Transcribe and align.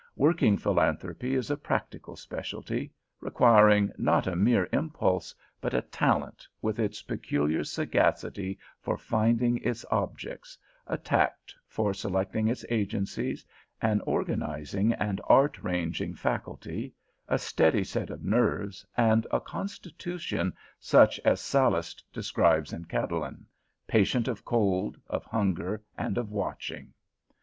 Working 0.15 0.57
philanthropy 0.57 1.35
is 1.35 1.51
a 1.51 1.57
practical 1.57 2.15
specialty, 2.15 2.91
requiring 3.19 3.91
not 3.99 4.25
a 4.25 4.35
mere 4.35 4.67
impulse, 4.73 5.35
but 5.61 5.75
a 5.75 5.83
talent, 5.83 6.47
with 6.59 6.79
its 6.79 7.03
peculiar 7.03 7.63
sagacity 7.63 8.57
for 8.79 8.97
finding 8.97 9.59
its 9.59 9.85
objects, 9.91 10.57
a 10.87 10.97
tact 10.97 11.53
for 11.67 11.93
selecting 11.93 12.47
its 12.47 12.65
agencies, 12.69 13.45
an 13.79 14.01
organizing 14.07 14.91
and 14.93 15.21
arranging 15.29 16.15
faculty, 16.15 16.95
a 17.27 17.37
steady 17.37 17.83
set 17.83 18.09
of 18.09 18.23
nerves, 18.25 18.83
and 18.97 19.27
a 19.29 19.39
constitution 19.39 20.51
such 20.79 21.19
as 21.19 21.39
Sallust 21.41 22.03
describes 22.11 22.73
in 22.73 22.85
Catiline, 22.85 23.45
patient 23.85 24.27
of 24.27 24.43
cold, 24.43 24.99
of 25.07 25.25
hunger, 25.25 25.83
and 25.95 26.17
of 26.17 26.31
watching. 26.31 26.91